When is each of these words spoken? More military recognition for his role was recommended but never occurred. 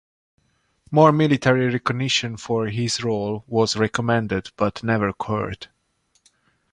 More 0.89 1.11
military 1.11 1.67
recognition 1.71 2.35
for 2.35 2.65
his 2.69 3.03
role 3.03 3.43
was 3.45 3.75
recommended 3.77 4.49
but 4.57 4.83
never 4.83 5.07
occurred. 5.09 5.67